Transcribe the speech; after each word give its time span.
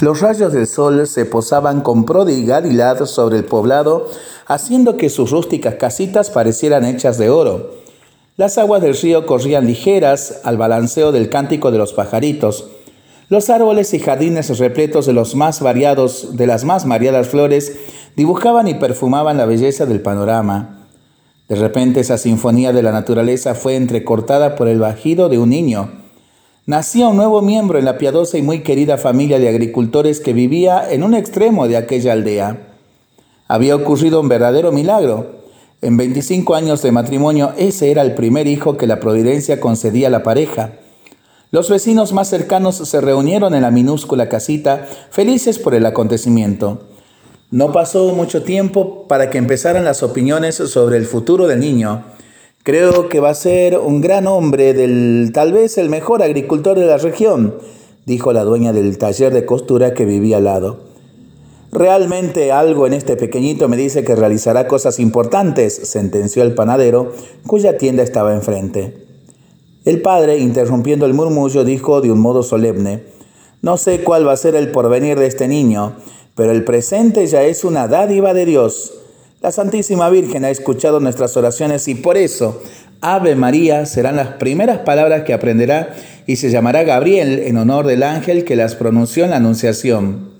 Los 0.00 0.20
rayos 0.20 0.52
del 0.52 0.68
sol 0.68 1.08
se 1.08 1.24
posaban 1.24 1.80
con 1.80 2.04
prodigalidad 2.04 3.04
sobre 3.06 3.38
el 3.38 3.44
poblado, 3.44 4.06
haciendo 4.46 4.96
que 4.96 5.10
sus 5.10 5.32
rústicas 5.32 5.74
casitas 5.74 6.30
parecieran 6.30 6.84
hechas 6.84 7.18
de 7.18 7.30
oro. 7.30 7.72
Las 8.36 8.58
aguas 8.58 8.80
del 8.80 8.96
río 8.96 9.26
corrían 9.26 9.66
ligeras 9.66 10.40
al 10.44 10.56
balanceo 10.56 11.10
del 11.10 11.30
cántico 11.30 11.72
de 11.72 11.78
los 11.78 11.94
pajaritos. 11.94 12.68
Los 13.28 13.50
árboles 13.50 13.92
y 13.92 13.98
jardines 13.98 14.56
repletos 14.60 15.04
de 15.04 15.14
los 15.14 15.34
más 15.34 15.60
variados, 15.60 16.36
de 16.36 16.46
las 16.46 16.64
más 16.64 16.86
variadas 16.86 17.26
flores, 17.26 17.76
dibujaban 18.14 18.68
y 18.68 18.74
perfumaban 18.74 19.36
la 19.36 19.46
belleza 19.46 19.84
del 19.84 20.00
panorama. 20.00 20.86
De 21.48 21.56
repente 21.56 21.98
esa 21.98 22.18
sinfonía 22.18 22.72
de 22.72 22.84
la 22.84 22.92
naturaleza 22.92 23.56
fue 23.56 23.74
entrecortada 23.74 24.54
por 24.54 24.68
el 24.68 24.78
bajido 24.78 25.28
de 25.28 25.38
un 25.38 25.50
niño. 25.50 25.90
Nacía 26.68 27.08
un 27.08 27.16
nuevo 27.16 27.40
miembro 27.40 27.78
en 27.78 27.86
la 27.86 27.96
piadosa 27.96 28.36
y 28.36 28.42
muy 28.42 28.60
querida 28.60 28.98
familia 28.98 29.38
de 29.38 29.48
agricultores 29.48 30.20
que 30.20 30.34
vivía 30.34 30.86
en 30.90 31.02
un 31.02 31.14
extremo 31.14 31.66
de 31.66 31.78
aquella 31.78 32.12
aldea. 32.12 32.74
Había 33.46 33.74
ocurrido 33.74 34.20
un 34.20 34.28
verdadero 34.28 34.70
milagro. 34.70 35.36
En 35.80 35.96
25 35.96 36.54
años 36.54 36.82
de 36.82 36.92
matrimonio, 36.92 37.54
ese 37.56 37.90
era 37.90 38.02
el 38.02 38.14
primer 38.14 38.46
hijo 38.46 38.76
que 38.76 38.86
la 38.86 39.00
providencia 39.00 39.60
concedía 39.60 40.08
a 40.08 40.10
la 40.10 40.22
pareja. 40.22 40.72
Los 41.52 41.70
vecinos 41.70 42.12
más 42.12 42.28
cercanos 42.28 42.76
se 42.76 43.00
reunieron 43.00 43.54
en 43.54 43.62
la 43.62 43.70
minúscula 43.70 44.28
casita, 44.28 44.86
felices 45.08 45.58
por 45.58 45.74
el 45.74 45.86
acontecimiento. 45.86 46.82
No 47.50 47.72
pasó 47.72 48.12
mucho 48.12 48.42
tiempo 48.42 49.08
para 49.08 49.30
que 49.30 49.38
empezaran 49.38 49.86
las 49.86 50.02
opiniones 50.02 50.56
sobre 50.56 50.98
el 50.98 51.06
futuro 51.06 51.46
del 51.46 51.60
niño. 51.60 52.04
Creo 52.68 53.08
que 53.08 53.18
va 53.18 53.30
a 53.30 53.34
ser 53.34 53.78
un 53.78 54.02
gran 54.02 54.26
hombre, 54.26 54.74
del, 54.74 55.30
tal 55.32 55.54
vez 55.54 55.78
el 55.78 55.88
mejor 55.88 56.22
agricultor 56.22 56.78
de 56.78 56.84
la 56.84 56.98
región, 56.98 57.54
dijo 58.04 58.34
la 58.34 58.44
dueña 58.44 58.74
del 58.74 58.98
taller 58.98 59.32
de 59.32 59.46
costura 59.46 59.94
que 59.94 60.04
vivía 60.04 60.36
al 60.36 60.44
lado. 60.44 60.80
Realmente 61.72 62.52
algo 62.52 62.86
en 62.86 62.92
este 62.92 63.16
pequeñito 63.16 63.70
me 63.70 63.78
dice 63.78 64.04
que 64.04 64.14
realizará 64.14 64.68
cosas 64.68 65.00
importantes, 65.00 65.80
sentenció 65.84 66.42
el 66.42 66.54
panadero, 66.54 67.14
cuya 67.46 67.78
tienda 67.78 68.02
estaba 68.02 68.34
enfrente. 68.34 69.02
El 69.86 70.02
padre, 70.02 70.36
interrumpiendo 70.36 71.06
el 71.06 71.14
murmullo, 71.14 71.64
dijo 71.64 72.02
de 72.02 72.12
un 72.12 72.20
modo 72.20 72.42
solemne, 72.42 73.02
No 73.62 73.78
sé 73.78 74.04
cuál 74.04 74.28
va 74.28 74.32
a 74.32 74.36
ser 74.36 74.54
el 74.54 74.72
porvenir 74.72 75.18
de 75.18 75.26
este 75.26 75.48
niño, 75.48 75.94
pero 76.34 76.52
el 76.52 76.64
presente 76.64 77.26
ya 77.28 77.44
es 77.44 77.64
una 77.64 77.88
dádiva 77.88 78.34
de 78.34 78.44
Dios. 78.44 78.92
La 79.40 79.52
Santísima 79.52 80.10
Virgen 80.10 80.44
ha 80.44 80.50
escuchado 80.50 80.98
nuestras 80.98 81.36
oraciones 81.36 81.86
y 81.86 81.94
por 81.94 82.16
eso 82.16 82.60
Ave 83.00 83.36
María 83.36 83.86
serán 83.86 84.16
las 84.16 84.30
primeras 84.30 84.78
palabras 84.78 85.22
que 85.22 85.32
aprenderá 85.32 85.94
y 86.26 86.36
se 86.36 86.50
llamará 86.50 86.82
Gabriel 86.82 87.38
en 87.38 87.56
honor 87.56 87.86
del 87.86 88.02
ángel 88.02 88.44
que 88.44 88.56
las 88.56 88.74
pronunció 88.74 89.24
en 89.24 89.30
la 89.30 89.36
Anunciación. 89.36 90.30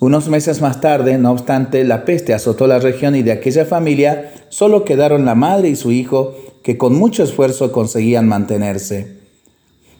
Unos 0.00 0.28
meses 0.28 0.60
más 0.60 0.80
tarde, 0.80 1.16
no 1.16 1.30
obstante, 1.30 1.84
la 1.84 2.04
peste 2.04 2.34
azotó 2.34 2.66
la 2.66 2.80
región 2.80 3.14
y 3.14 3.22
de 3.22 3.30
aquella 3.30 3.66
familia 3.66 4.32
solo 4.48 4.84
quedaron 4.84 5.24
la 5.24 5.36
madre 5.36 5.68
y 5.68 5.76
su 5.76 5.92
hijo 5.92 6.34
que 6.64 6.76
con 6.76 6.96
mucho 6.96 7.22
esfuerzo 7.22 7.70
conseguían 7.70 8.26
mantenerse. 8.26 9.18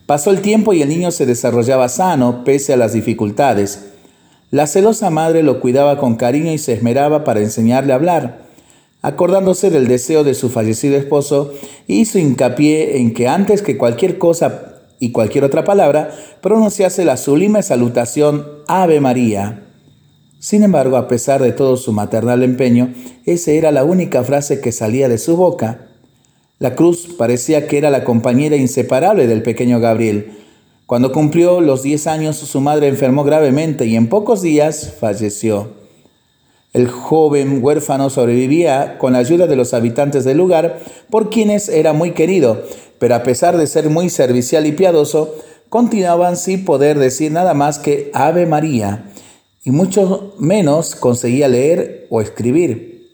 Pasó 0.07 0.33
el 0.33 0.41
tiempo 0.41 0.73
y 0.73 0.83
el 0.83 0.89
niño 0.89 1.13
se 1.13 1.25
desarrollaba 1.25 1.89
sano 1.89 2.43
pese 2.43 2.73
a 2.73 2.77
las 2.77 2.95
dificultades. 2.95 3.92
La 4.53 4.67
celosa 4.67 5.09
madre 5.09 5.43
lo 5.43 5.61
cuidaba 5.61 5.97
con 5.97 6.17
cariño 6.17 6.53
y 6.53 6.59
se 6.59 6.75
esmeraba 6.75 7.25
para 7.25 7.41
enseñarle 7.41 7.95
a 7.95 7.97
hablar. 7.97 8.43
Acordándose 9.01 9.71
del 9.71 9.89
deseo 9.89 10.25
de 10.25 10.35
su 10.35 10.51
fallecido 10.51 10.99
esposo, 10.99 11.55
hizo 11.87 12.19
hincapié 12.19 12.99
en 12.99 13.15
que 13.15 13.29
antes 13.29 13.63
que 13.63 13.79
cualquier 13.79 14.19
cosa 14.19 14.75
y 15.01 15.11
cualquier 15.11 15.45
otra 15.45 15.65
palabra, 15.65 16.11
pronunciase 16.43 17.07
la 17.07 17.17
sublime 17.17 17.63
salutación 17.63 18.47
Ave 18.69 19.01
María. 19.01 19.63
Sin 20.39 20.63
embargo, 20.63 20.99
a 20.99 21.09
pesar 21.09 21.41
de 21.41 21.53
todo 21.53 21.79
su 21.79 21.95
maternal 21.95 22.43
empeño, 22.43 22.93
esa 23.25 23.53
era 23.53 23.73
la 23.73 23.85
única 23.85 24.23
frase 24.23 24.61
que 24.61 24.71
salía 24.71 25.09
de 25.09 25.17
su 25.17 25.35
boca. 25.35 25.89
La 26.59 26.75
cruz 26.75 27.15
parecía 27.17 27.67
que 27.67 27.79
era 27.79 27.89
la 27.89 28.05
compañera 28.05 28.57
inseparable 28.57 29.27
del 29.27 29.43
pequeño 29.43 29.81
Gabriel. 29.81 30.42
Cuando 30.87 31.13
cumplió 31.13 31.61
los 31.61 31.83
10 31.83 32.07
años, 32.07 32.37
su 32.37 32.61
madre 32.61 32.89
enfermó 32.89 33.25
gravemente 33.25 33.87
y 33.87 33.97
en 33.97 34.09
pocos 34.09 34.43
días 34.43 34.95
falleció. 34.99 35.71
El 36.73 36.89
joven 36.89 37.63
huérfano 37.63 38.09
sobrevivía 38.09 38.99
con 38.99 39.13
la 39.13 39.19
ayuda 39.19 39.47
de 39.47 39.57
los 39.57 39.75
habitantes 39.75 40.25
del 40.25 40.39
lugar, 40.39 40.81
por 41.11 41.29
quienes 41.29 41.69
era 41.69 41.93
muy 41.93 42.13
querido, 42.13 42.63
pero 42.99 43.15
a 43.15 43.23
pesar 43.23 43.59
de 43.59 43.67
ser 43.67 43.91
muy 43.91 44.09
servicial 44.09 44.67
y 44.67 44.73
piadoso, 44.73 45.35
continuaban 45.69 46.37
sin 46.37 46.65
poder 46.65 46.99
decir 46.99 47.31
nada 47.33 47.55
más 47.55 47.79
que 47.79 48.11
Ave 48.15 48.47
María 48.47 49.07
y 49.65 49.71
mucho 49.71 50.35
menos 50.39 50.95
conseguía 50.95 51.49
leer 51.49 52.07
o 52.11 52.21
escribir. 52.21 53.11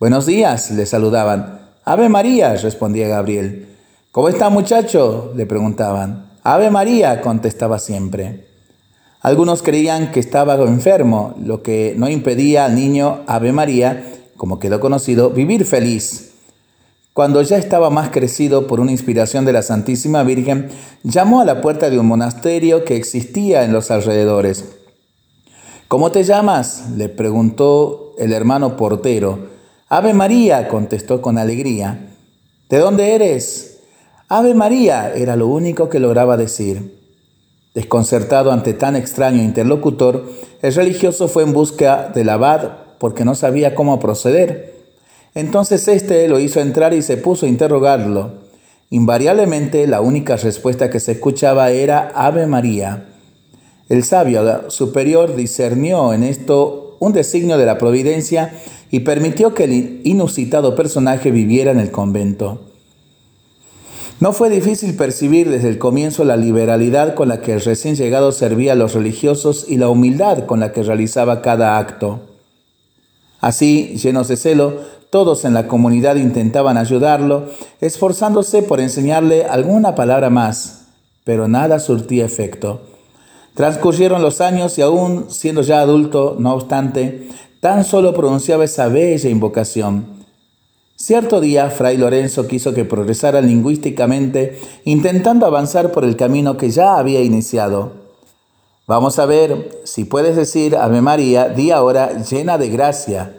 Buenos 0.00 0.26
días, 0.26 0.70
le 0.70 0.86
saludaban. 0.86 1.60
Ave 1.84 2.08
María, 2.08 2.54
respondía 2.54 3.08
Gabriel. 3.08 3.68
¿Cómo 4.12 4.28
está 4.28 4.48
muchacho? 4.48 5.32
le 5.36 5.46
preguntaban. 5.46 6.27
Ave 6.50 6.70
María, 6.70 7.20
contestaba 7.20 7.78
siempre. 7.78 8.46
Algunos 9.20 9.62
creían 9.62 10.12
que 10.12 10.18
estaba 10.18 10.54
enfermo, 10.54 11.34
lo 11.44 11.62
que 11.62 11.92
no 11.98 12.08
impedía 12.08 12.64
al 12.64 12.74
niño 12.74 13.20
Ave 13.26 13.52
María, 13.52 14.14
como 14.38 14.58
quedó 14.58 14.80
conocido, 14.80 15.28
vivir 15.28 15.66
feliz. 15.66 16.30
Cuando 17.12 17.42
ya 17.42 17.58
estaba 17.58 17.90
más 17.90 18.08
crecido 18.08 18.66
por 18.66 18.80
una 18.80 18.92
inspiración 18.92 19.44
de 19.44 19.52
la 19.52 19.60
Santísima 19.60 20.22
Virgen, 20.22 20.70
llamó 21.02 21.42
a 21.42 21.44
la 21.44 21.60
puerta 21.60 21.90
de 21.90 21.98
un 21.98 22.06
monasterio 22.06 22.82
que 22.82 22.96
existía 22.96 23.64
en 23.64 23.74
los 23.74 23.90
alrededores. 23.90 24.64
¿Cómo 25.86 26.12
te 26.12 26.24
llamas? 26.24 26.92
le 26.96 27.10
preguntó 27.10 28.14
el 28.16 28.32
hermano 28.32 28.74
portero. 28.78 29.50
Ave 29.90 30.14
María, 30.14 30.66
contestó 30.68 31.20
con 31.20 31.36
alegría. 31.36 32.08
¿De 32.70 32.78
dónde 32.78 33.14
eres? 33.14 33.67
Ave 34.30 34.52
María 34.52 35.14
era 35.14 35.36
lo 35.36 35.46
único 35.46 35.88
que 35.88 36.00
lograba 36.00 36.36
decir. 36.36 36.98
Desconcertado 37.74 38.52
ante 38.52 38.74
tan 38.74 38.94
extraño 38.94 39.42
interlocutor, 39.42 40.30
el 40.60 40.74
religioso 40.74 41.28
fue 41.28 41.44
en 41.44 41.54
busca 41.54 42.10
del 42.14 42.28
abad 42.28 42.72
porque 42.98 43.24
no 43.24 43.34
sabía 43.34 43.74
cómo 43.74 43.98
proceder. 43.98 44.74
Entonces 45.34 45.88
éste 45.88 46.28
lo 46.28 46.40
hizo 46.40 46.60
entrar 46.60 46.92
y 46.92 47.00
se 47.00 47.16
puso 47.16 47.46
a 47.46 47.48
interrogarlo. 47.48 48.32
Invariablemente 48.90 49.86
la 49.86 50.02
única 50.02 50.36
respuesta 50.36 50.90
que 50.90 51.00
se 51.00 51.12
escuchaba 51.12 51.70
era 51.70 52.12
Ave 52.14 52.46
María. 52.46 53.06
El 53.88 54.04
sabio 54.04 54.70
superior 54.70 55.36
discernió 55.36 56.12
en 56.12 56.22
esto 56.22 56.98
un 57.00 57.14
designio 57.14 57.56
de 57.56 57.64
la 57.64 57.78
providencia 57.78 58.52
y 58.90 59.00
permitió 59.00 59.54
que 59.54 59.64
el 59.64 60.02
inusitado 60.04 60.74
personaje 60.74 61.30
viviera 61.30 61.70
en 61.70 61.80
el 61.80 61.90
convento. 61.90 62.67
No 64.20 64.32
fue 64.32 64.50
difícil 64.50 64.96
percibir 64.96 65.48
desde 65.48 65.68
el 65.68 65.78
comienzo 65.78 66.24
la 66.24 66.36
liberalidad 66.36 67.14
con 67.14 67.28
la 67.28 67.40
que 67.40 67.52
el 67.52 67.60
recién 67.60 67.94
llegado 67.94 68.32
servía 68.32 68.72
a 68.72 68.74
los 68.76 68.94
religiosos 68.94 69.64
y 69.68 69.76
la 69.76 69.88
humildad 69.88 70.46
con 70.46 70.58
la 70.58 70.72
que 70.72 70.82
realizaba 70.82 71.40
cada 71.40 71.78
acto. 71.78 72.18
Así, 73.40 73.96
llenos 73.96 74.26
de 74.26 74.36
celo, 74.36 74.80
todos 75.10 75.44
en 75.44 75.54
la 75.54 75.68
comunidad 75.68 76.16
intentaban 76.16 76.76
ayudarlo, 76.76 77.46
esforzándose 77.80 78.62
por 78.62 78.80
enseñarle 78.80 79.44
alguna 79.44 79.94
palabra 79.94 80.30
más, 80.30 80.86
pero 81.22 81.46
nada 81.46 81.78
surtía 81.78 82.24
efecto. 82.24 82.82
Transcurrieron 83.54 84.20
los 84.20 84.40
años 84.40 84.76
y 84.78 84.82
aún 84.82 85.26
siendo 85.28 85.62
ya 85.62 85.80
adulto, 85.80 86.34
no 86.40 86.54
obstante, 86.54 87.28
tan 87.60 87.84
solo 87.84 88.14
pronunciaba 88.14 88.64
esa 88.64 88.88
bella 88.88 89.30
invocación. 89.30 90.17
Cierto 91.08 91.40
día, 91.40 91.70
Fray 91.70 91.96
Lorenzo 91.96 92.46
quiso 92.46 92.74
que 92.74 92.84
progresara 92.84 93.40
lingüísticamente, 93.40 94.60
intentando 94.84 95.46
avanzar 95.46 95.90
por 95.90 96.04
el 96.04 96.16
camino 96.16 96.58
que 96.58 96.68
ya 96.70 96.98
había 96.98 97.22
iniciado. 97.22 97.92
Vamos 98.86 99.18
a 99.18 99.24
ver, 99.24 99.80
si 99.84 100.04
puedes 100.04 100.36
decir 100.36 100.76
Ave 100.76 101.00
María, 101.00 101.48
di 101.48 101.70
ahora 101.70 102.22
llena 102.24 102.58
de 102.58 102.68
gracia. 102.68 103.38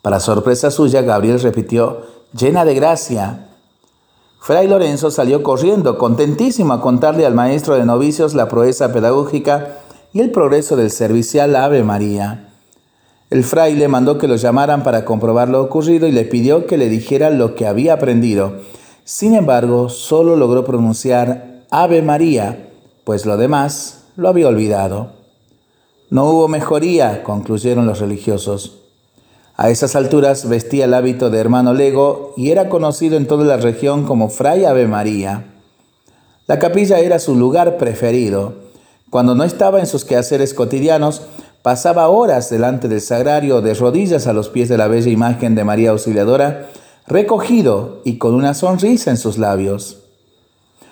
Para 0.00 0.18
sorpresa 0.18 0.70
suya, 0.70 1.02
Gabriel 1.02 1.38
repitió, 1.42 2.04
llena 2.32 2.64
de 2.64 2.74
gracia. 2.74 3.50
Fray 4.40 4.66
Lorenzo 4.66 5.10
salió 5.10 5.42
corriendo, 5.42 5.98
contentísimo 5.98 6.72
a 6.72 6.80
contarle 6.80 7.26
al 7.26 7.34
maestro 7.34 7.74
de 7.74 7.84
novicios 7.84 8.32
la 8.32 8.48
proeza 8.48 8.94
pedagógica 8.94 9.80
y 10.14 10.20
el 10.20 10.30
progreso 10.30 10.74
del 10.74 10.90
servicial 10.90 11.54
Ave 11.54 11.82
María. 11.82 12.47
El 13.30 13.44
fraile 13.44 13.88
mandó 13.88 14.16
que 14.16 14.26
lo 14.26 14.36
llamaran 14.36 14.82
para 14.82 15.04
comprobar 15.04 15.50
lo 15.50 15.62
ocurrido 15.62 16.06
y 16.06 16.12
le 16.12 16.24
pidió 16.24 16.66
que 16.66 16.78
le 16.78 16.88
dijera 16.88 17.28
lo 17.28 17.54
que 17.54 17.66
había 17.66 17.92
aprendido. 17.94 18.60
Sin 19.04 19.34
embargo, 19.34 19.90
solo 19.90 20.34
logró 20.36 20.64
pronunciar 20.64 21.64
Ave 21.70 22.00
María, 22.00 22.70
pues 23.04 23.26
lo 23.26 23.36
demás 23.36 24.04
lo 24.16 24.28
había 24.28 24.48
olvidado. 24.48 25.12
No 26.08 26.30
hubo 26.30 26.48
mejoría, 26.48 27.22
concluyeron 27.22 27.86
los 27.86 28.00
religiosos. 28.00 28.78
A 29.56 29.68
esas 29.68 29.94
alturas 29.94 30.48
vestía 30.48 30.86
el 30.86 30.94
hábito 30.94 31.28
de 31.28 31.38
hermano 31.38 31.74
lego 31.74 32.32
y 32.36 32.50
era 32.50 32.70
conocido 32.70 33.18
en 33.18 33.26
toda 33.26 33.44
la 33.44 33.58
región 33.58 34.06
como 34.06 34.30
Fray 34.30 34.64
Ave 34.64 34.86
María. 34.86 35.52
La 36.46 36.58
capilla 36.58 36.98
era 37.00 37.18
su 37.18 37.34
lugar 37.34 37.76
preferido, 37.76 38.66
Cuando 39.10 39.34
no 39.34 39.44
estaba 39.44 39.80
en 39.80 39.86
sus 39.86 40.04
quehaceres 40.04 40.52
cotidianos, 40.52 41.22
pasaba 41.62 42.08
horas 42.08 42.50
delante 42.50 42.88
del 42.88 43.00
sagrario 43.00 43.60
de 43.60 43.74
rodillas 43.74 44.26
a 44.26 44.32
los 44.32 44.48
pies 44.48 44.68
de 44.68 44.78
la 44.78 44.88
bella 44.88 45.10
imagen 45.10 45.54
de 45.54 45.64
María 45.64 45.90
Auxiliadora, 45.90 46.68
recogido 47.06 48.00
y 48.04 48.18
con 48.18 48.34
una 48.34 48.54
sonrisa 48.54 49.10
en 49.10 49.16
sus 49.16 49.38
labios. 49.38 50.04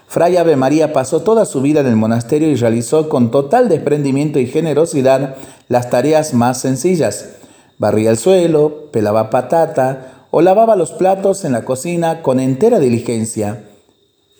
Fray 0.09 0.37
Ave 0.37 0.57
María 0.57 0.93
pasó 0.93 1.23
toda 1.23 1.45
su 1.45 1.61
vida 1.61 1.81
en 1.81 1.87
el 1.87 1.97
monasterio 1.97 2.49
y 2.49 2.55
realizó 2.55 3.09
con 3.09 3.31
total 3.31 3.69
desprendimiento 3.69 4.39
y 4.39 4.47
generosidad 4.47 5.37
las 5.69 5.91
tareas 5.91 6.33
más 6.33 6.61
sencillas. 6.61 7.31
Barría 7.79 8.11
el 8.11 8.17
suelo, 8.17 8.91
pelaba 8.93 9.31
patata 9.31 10.27
o 10.31 10.41
lavaba 10.43 10.77
los 10.77 10.93
platos 10.93 11.45
en 11.45 11.53
la 11.53 11.65
cocina 11.65 12.23
con 12.23 12.41
entera 12.41 12.79
diligencia. 12.79 13.65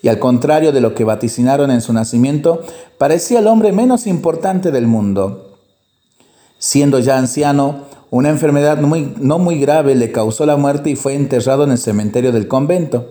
Y 0.01 0.07
al 0.07 0.19
contrario 0.19 0.71
de 0.71 0.81
lo 0.81 0.95
que 0.95 1.03
vaticinaron 1.03 1.69
en 1.71 1.81
su 1.81 1.91
nacimiento, 1.91 2.61
parecía 2.97 3.39
el 3.39 3.47
hombre 3.47 3.71
menos 3.71 4.07
importante 4.07 4.71
del 4.71 4.87
mundo. 4.87 5.46
Siendo 6.59 6.99
ya 6.99 7.17
anciano, 7.17 7.85
una 8.09 8.29
enfermedad 8.29 8.77
no 8.77 9.37
muy 9.39 9.59
grave 9.59 9.93
le 9.95 10.11
causó 10.11 10.45
la 10.45 10.57
muerte 10.57 10.89
y 10.89 10.95
fue 10.95 11.13
enterrado 11.13 11.65
en 11.65 11.71
el 11.71 11.77
cementerio 11.77 12.31
del 12.31 12.47
convento. 12.47 13.07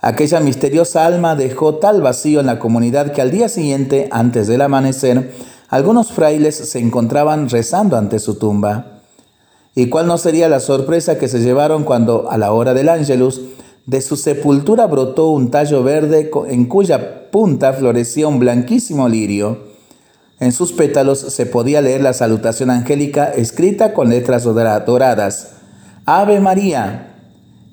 Aquella 0.00 0.40
misteriosa 0.40 1.06
alma 1.06 1.36
dejó 1.36 1.76
tal 1.76 2.02
vacío 2.02 2.40
en 2.40 2.46
la 2.46 2.58
comunidad 2.58 3.12
que 3.12 3.22
al 3.22 3.30
día 3.30 3.48
siguiente, 3.48 4.08
antes 4.10 4.46
del 4.46 4.62
amanecer, 4.62 5.32
algunos 5.68 6.12
frailes 6.12 6.56
se 6.56 6.78
encontraban 6.78 7.48
rezando 7.48 7.96
ante 7.96 8.18
su 8.18 8.36
tumba. 8.36 9.00
¿Y 9.74 9.88
cuál 9.88 10.06
no 10.06 10.16
sería 10.16 10.48
la 10.48 10.60
sorpresa 10.60 11.18
que 11.18 11.28
se 11.28 11.40
llevaron 11.40 11.84
cuando, 11.84 12.30
a 12.30 12.38
la 12.38 12.52
hora 12.52 12.72
del 12.72 12.88
ángelus, 12.88 13.42
de 13.84 14.00
su 14.00 14.16
sepultura 14.16 14.86
brotó 14.86 15.28
un 15.28 15.50
tallo 15.50 15.82
verde 15.82 16.30
en 16.48 16.66
cuya 16.66 17.30
punta 17.30 17.72
florecía 17.72 18.28
un 18.28 18.38
blanquísimo 18.38 19.08
lirio? 19.08 19.75
En 20.38 20.52
sus 20.52 20.72
pétalos 20.72 21.18
se 21.18 21.46
podía 21.46 21.80
leer 21.80 22.02
la 22.02 22.12
salutación 22.12 22.70
angélica 22.70 23.26
escrita 23.26 23.94
con 23.94 24.10
letras 24.10 24.44
doradas. 24.44 25.52
Ave 26.04 26.40
María. 26.40 27.14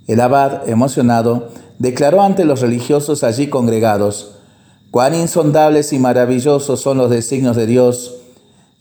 El 0.08 0.22
abad, 0.22 0.70
emocionado, 0.70 1.50
declaró 1.80 2.22
ante 2.22 2.46
los 2.46 2.62
religiosos 2.62 3.24
allí 3.24 3.48
congregados, 3.48 4.36
cuán 4.92 5.16
insondables 5.16 5.94
y 5.94 6.00
maravillosos 6.00 6.80
son 6.80 6.98
los 6.98 7.10
designios 7.10 7.56
de 7.56 7.66
Dios. 7.66 8.16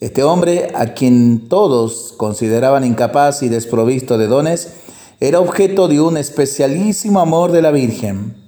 Este 0.00 0.22
hombre, 0.24 0.72
a 0.74 0.94
quien 0.94 1.48
todos 1.48 2.14
consideraban 2.16 2.84
incapaz 2.84 3.42
y 3.42 3.48
desprovisto 3.48 4.18
de 4.18 4.26
dones, 4.26 4.74
era 5.20 5.38
objeto 5.38 5.86
de 5.86 6.00
un 6.00 6.16
especialísimo 6.16 7.20
amor 7.20 7.52
de 7.52 7.62
la 7.62 7.70
Virgen. 7.70 8.41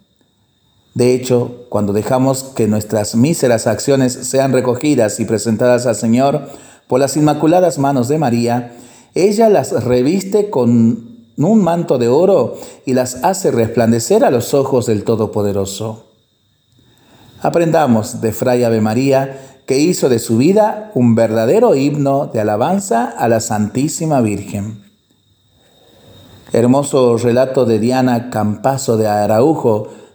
De 0.95 1.13
hecho, 1.13 1.67
cuando 1.69 1.93
dejamos 1.93 2.45
que 2.45 2.69
nuestras 2.69 3.17
míseras 3.17 3.67
acciones 3.67 4.13
sean 4.13 4.53
recogidas 4.53 5.19
y 5.19 5.25
presentadas 5.25 5.87
al 5.87 5.97
Señor 5.97 6.49
por 6.87 7.01
las 7.01 7.17
inmaculadas 7.17 7.79
manos 7.79 8.07
de 8.07 8.19
María, 8.19 8.77
ella 9.15 9.49
las 9.49 9.73
reviste 9.85 10.51
con 10.51 11.15
un 11.37 11.65
manto 11.65 11.99
de 11.99 12.09
oro 12.09 12.55
y 12.87 12.95
las 12.95 13.25
hace 13.25 13.51
resplandecer 13.51 14.25
a 14.25 14.31
los 14.31 14.55
ojos 14.55 14.87
del 14.87 15.03
Todopoderoso. 15.03 16.07
Aprendamos 17.43 18.21
de 18.21 18.33
Fray 18.33 18.63
Ave 18.63 18.81
María 18.81 19.59
que 19.67 19.79
hizo 19.79 20.09
de 20.09 20.21
su 20.21 20.37
vida 20.37 20.93
un 20.95 21.17
verdadero 21.17 21.75
himno 21.75 22.31
de 22.33 22.41
alabanza 22.41 23.07
a 23.07 23.29
la 23.29 23.41
Santísima 23.41 24.21
Virgen. 24.21 24.85
Hermoso 26.53 27.17
relato 27.19 27.65
de 27.65 27.81
Diana 27.81 28.31
Campazo 28.31 28.97
de 28.97 29.09
Araujo 29.09 29.89